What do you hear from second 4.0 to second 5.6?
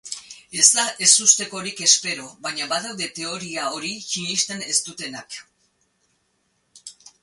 sinesten ez dutenak.